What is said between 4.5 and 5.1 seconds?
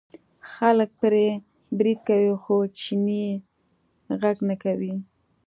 کوي.